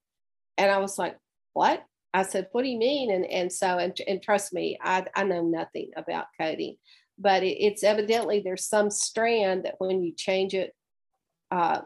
[0.56, 1.16] And I was like,
[1.52, 1.84] What?
[2.14, 3.10] I said, What do you mean?
[3.10, 6.76] And, and so, and, and trust me, I, I know nothing about coding,
[7.18, 10.76] but it, it's evidently there's some strand that when you change it
[11.50, 11.80] uh,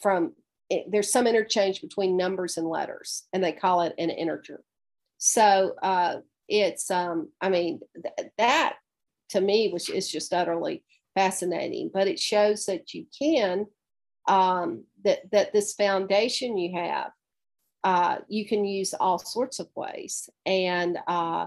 [0.00, 0.32] from
[0.70, 4.62] it, there's some interchange between numbers and letters, and they call it an integer.
[5.18, 6.16] So uh,
[6.48, 8.76] it's, um, I mean, th- that
[9.30, 11.90] to me was is just utterly fascinating.
[11.92, 13.66] But it shows that you can
[14.26, 17.10] um, that that this foundation you have,
[17.82, 20.28] uh, you can use all sorts of ways.
[20.46, 21.46] And uh,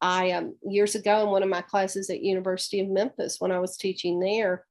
[0.00, 3.58] I um, years ago in one of my classes at University of Memphis when I
[3.58, 4.64] was teaching there,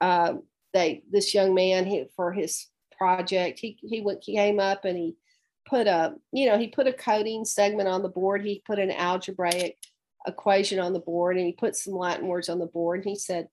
[0.00, 0.34] uh,
[0.72, 2.66] they this young man he, for his
[2.96, 5.16] project he he came up and he
[5.68, 8.44] put a you know he put a coding segment on the board.
[8.44, 9.76] He put an algebraic
[10.26, 13.00] equation on the board and he put some latin words on the board.
[13.00, 13.48] And he said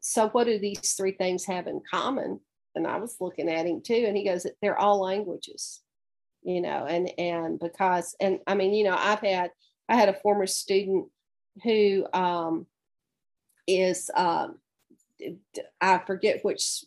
[0.00, 2.40] so what do these three things have in common?
[2.74, 5.82] And i was looking at him too and he goes they're all languages
[6.42, 9.50] you know and and because and i mean you know i've had
[9.88, 11.06] i had a former student
[11.62, 12.66] who um
[13.66, 14.58] is um
[15.80, 16.84] i forget which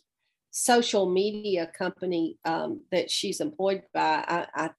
[0.58, 4.24] social media company um, that she's employed by.
[4.26, 4.70] I, I,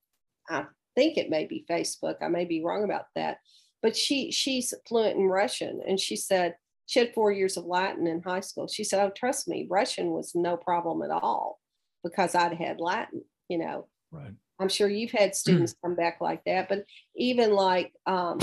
[0.50, 0.66] I
[0.96, 2.16] think it may be Facebook.
[2.20, 3.38] I may be wrong about that,
[3.84, 6.56] but she she's fluent in Russian, and she said
[6.88, 8.68] she had four years of Latin in high school.
[8.68, 11.60] She said, "Oh, trust me, Russian was no problem at all
[12.04, 14.34] because I'd had Latin." You know, right.
[14.60, 18.40] I'm sure you've had students come back like that, but even like um,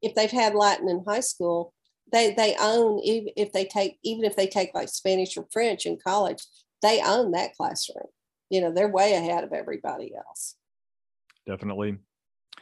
[0.00, 1.73] if they've had Latin in high school,
[2.12, 5.86] they they own even if they take even if they take like Spanish or French
[5.86, 6.44] in college,
[6.82, 8.06] they own that classroom.
[8.50, 10.56] You know, they're way ahead of everybody else.
[11.46, 11.98] Definitely.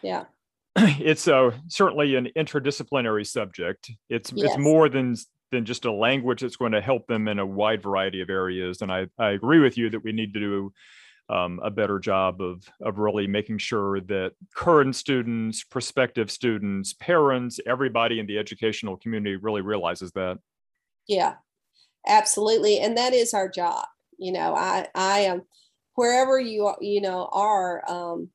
[0.03, 0.25] Yeah.
[0.77, 3.91] It's uh, certainly an interdisciplinary subject.
[4.09, 4.51] It's yes.
[4.51, 5.17] it's more than
[5.51, 8.81] than just a language that's going to help them in a wide variety of areas.
[8.81, 10.73] And I, I agree with you that we need to do
[11.33, 17.59] um, a better job of, of really making sure that current students, prospective students, parents,
[17.67, 20.39] everybody in the educational community really realizes that.
[21.09, 21.35] Yeah,
[22.07, 22.81] absolutely.
[22.81, 23.87] And that is our job.
[24.19, 25.43] You know, I, I am
[25.95, 28.29] wherever you, you know, are, um,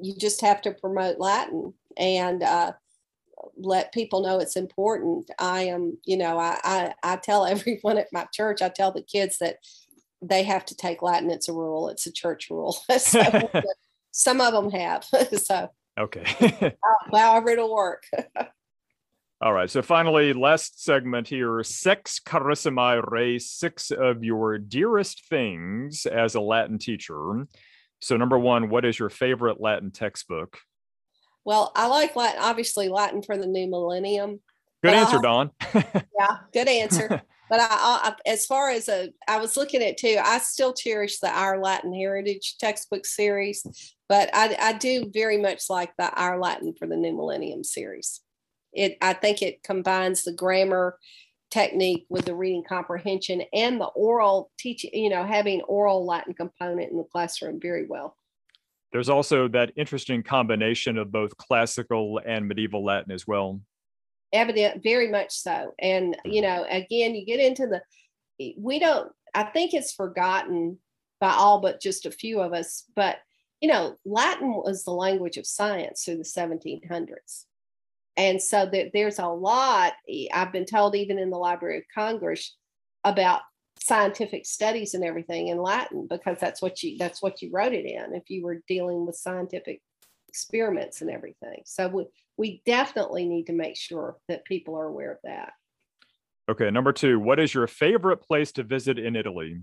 [0.00, 2.72] you just have to promote Latin and, uh,
[3.56, 5.30] let people know it's important.
[5.38, 9.02] I am, you know, I, I, I tell everyone at my church, I tell the
[9.02, 9.56] kids that
[10.22, 11.30] they have to take Latin.
[11.30, 11.88] It's a rule.
[11.88, 12.76] It's a church rule.
[12.98, 13.50] so
[14.10, 15.04] some of them have.
[15.36, 16.74] so okay.
[17.12, 18.04] however it'll work.
[19.42, 19.70] All right.
[19.70, 26.40] So finally, last segment here: sex carissimi res, six of your dearest things as a
[26.40, 27.46] Latin teacher.
[28.02, 30.58] So number one, what is your favorite Latin textbook?
[31.44, 34.40] Well, I like Latin, obviously Latin for the new millennium.
[34.82, 35.50] Good answer, I, Dawn.
[35.74, 37.22] yeah, good answer.
[37.50, 40.18] But I, I, as far as a, I was looking at too.
[40.22, 43.66] I still cherish the Our Latin Heritage textbook series,
[44.08, 48.20] but I, I do very much like the Our Latin for the New Millennium series.
[48.72, 50.96] It, I think it combines the grammar
[51.50, 54.90] technique with the reading comprehension and the oral teaching.
[54.94, 58.16] You know, having oral Latin component in the classroom very well.
[58.92, 63.60] There's also that interesting combination of both classical and medieval Latin as well
[64.32, 65.74] evident very much so.
[65.78, 66.54] And you mm-hmm.
[66.54, 67.80] know again you get into the
[68.56, 70.78] we don't i think it's forgotten
[71.20, 73.18] by all but just a few of us but
[73.60, 77.44] you know latin was the language of science through the 1700s
[78.16, 79.92] and so that there's a lot
[80.32, 82.56] i've been told even in the library of congress
[83.04, 83.42] about
[83.78, 87.86] scientific studies and everything in latin because that's what you that's what you wrote it
[87.86, 89.80] in if you were dealing with scientific
[90.30, 92.06] experiments and everything so we,
[92.40, 95.52] we definitely need to make sure that people are aware of that.
[96.50, 99.60] Okay, number two, what is your favorite place to visit in Italy?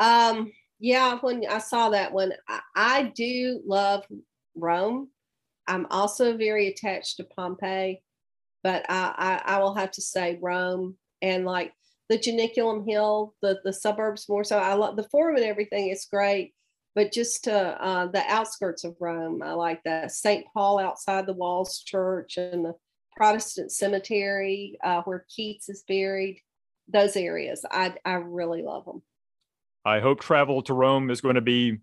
[0.00, 0.50] Um,
[0.80, 4.04] yeah, when I saw that one, I, I do love
[4.56, 5.08] Rome.
[5.68, 8.02] I'm also very attached to Pompeii,
[8.64, 11.72] but I, I, I will have to say Rome and like
[12.08, 14.58] the Janiculum Hill, the the suburbs more so.
[14.58, 15.88] I love the forum and everything.
[15.90, 16.54] It's great,
[16.94, 19.42] but just to uh, the outskirts of Rome.
[19.42, 20.44] I like the St.
[20.52, 22.74] Paul outside the walls church and the
[23.16, 26.40] Protestant cemetery uh, where Keats is buried.
[26.88, 29.02] Those areas, I, I really love them.
[29.84, 31.78] I hope travel to Rome is going to be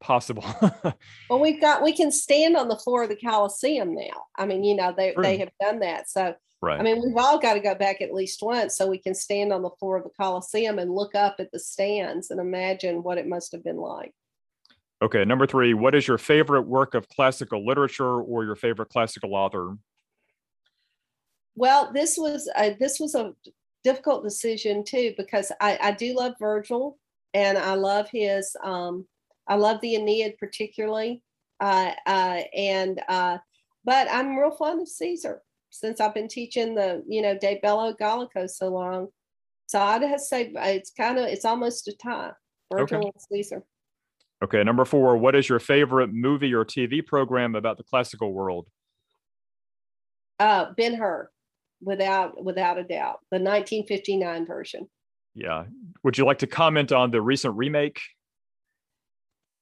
[0.00, 0.44] possible.
[1.30, 4.24] well, we've got we can stand on the floor of the Colosseum now.
[4.36, 5.22] I mean, you know, they True.
[5.22, 6.08] they have done that.
[6.08, 6.78] So right.
[6.78, 9.52] I mean, we've all got to go back at least once so we can stand
[9.52, 13.18] on the floor of the Colosseum and look up at the stands and imagine what
[13.18, 14.12] it must have been like.
[15.02, 19.34] Okay, number three, what is your favorite work of classical literature or your favorite classical
[19.34, 19.76] author?
[21.54, 23.34] Well, this was a, this was a
[23.84, 26.98] difficult decision too because I, I do love Virgil
[27.34, 29.06] and I love his um,
[29.48, 31.22] I love the Aeneid particularly,
[31.60, 33.38] uh, uh, and uh,
[33.84, 37.92] but I'm real fond of Caesar since I've been teaching the you know De Bello
[37.92, 39.08] Gallico so long.
[39.66, 42.32] So I'd have to say it's kind of it's almost a tie.
[42.72, 43.06] Virgil Okay.
[43.14, 43.62] and Caesar.
[44.44, 48.66] Okay, number four, what is your favorite movie or TV program about the classical world?
[50.38, 51.30] Uh, Ben Hur,
[51.82, 54.88] without without a doubt, the 1959 version.
[55.34, 55.64] Yeah.
[56.02, 58.00] Would you like to comment on the recent remake?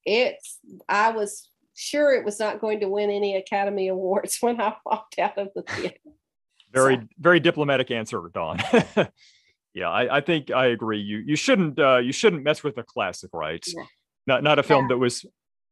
[0.05, 0.59] It's
[0.89, 5.19] I was sure it was not going to win any Academy Awards when I walked
[5.19, 5.97] out of the theater.
[6.73, 8.59] Very, So- very diplomatic answer, Dawn.
[9.75, 10.99] yeah, I, I think I agree.
[10.99, 13.65] You you shouldn't uh, you shouldn't mess with a classic, right?
[13.65, 13.85] Yeah.
[14.27, 14.89] Not not a film Yeah.
[14.89, 15.27] that was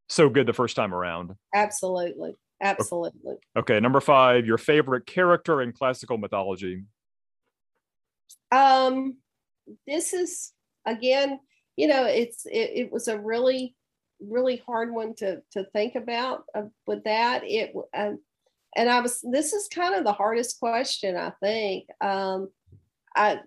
[0.08, 1.34] so good the first time around.
[1.54, 3.36] Absolutely, absolutely.
[3.56, 6.84] Okay, number five, your favorite character in classical mythology.
[8.50, 9.16] Um,
[9.86, 10.52] this is
[10.86, 11.40] again,
[11.76, 13.74] you know, it's it, it was a really
[14.20, 17.42] really hard one to to think about uh, with that.
[17.44, 18.18] It um,
[18.76, 21.86] and I was this is kind of the hardest question I think.
[22.00, 22.50] Um,
[23.16, 23.40] I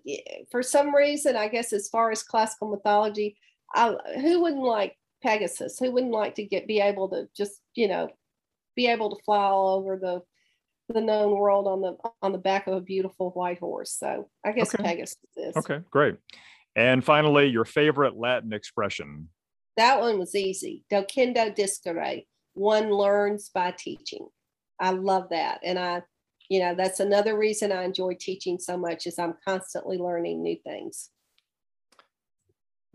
[0.50, 3.36] for some reason I guess as far as classical mythology,
[3.74, 5.78] I who wouldn't like Pegasus?
[5.78, 8.08] Who wouldn't like to get be able to just you know
[8.74, 10.22] be able to fly all over the
[10.88, 13.92] the known world on the on the back of a beautiful white horse.
[13.92, 14.84] So I guess Okay.
[14.84, 15.56] Pegasus is.
[15.56, 16.16] Okay, great.
[16.76, 19.28] And finally, your favorite Latin expression.
[19.76, 20.84] That one was easy.
[20.92, 22.26] Docendo discere.
[22.54, 24.28] One learns by teaching.
[24.78, 25.60] I love that.
[25.62, 26.02] And I,
[26.48, 30.56] you know, that's another reason I enjoy teaching so much is I'm constantly learning new
[30.64, 31.10] things.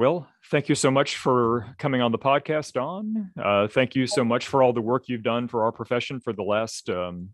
[0.02, 3.30] Well, thank you so much for coming on the podcast, Dawn.
[3.39, 6.34] Uh, thank you so much for all the work you've done for our profession for
[6.34, 7.30] the last um,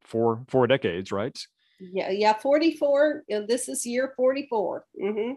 [0.00, 1.36] four four decades, right?
[1.80, 3.24] Yeah, yeah, 44.
[3.26, 4.84] you know, this is year 44.
[4.96, 5.32] hmm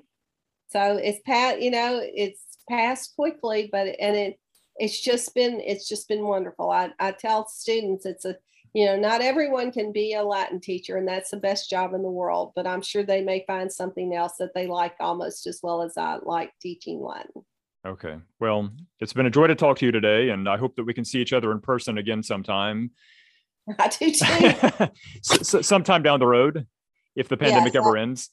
[0.67, 4.39] So it's pat, you know, it's passed quickly, but and it
[4.75, 6.69] it's just been it's just been wonderful.
[6.69, 8.35] I, I tell students it's a
[8.75, 12.03] you know, not everyone can be a Latin teacher, and that's the best job in
[12.03, 15.61] the world, but I'm sure they may find something else that they like almost as
[15.63, 17.45] well as I like teaching Latin.
[17.87, 18.17] Okay.
[18.41, 18.69] Well,
[18.99, 21.05] it's been a joy to talk to you today, and I hope that we can
[21.05, 22.91] see each other in person again sometime.
[23.79, 24.89] I do too.
[25.63, 26.67] Sometime down the road,
[27.15, 28.29] if the pandemic Yes, ever ends.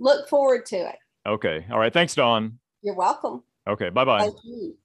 [0.00, 0.96] Look forward to it.
[1.24, 1.64] Okay.
[1.70, 1.92] All right.
[1.92, 2.58] Thanks, Dawn.
[2.82, 3.44] You're welcome.
[3.68, 3.90] Okay.
[3.90, 4.22] Bye bye.
[4.22, 4.76] Thank you.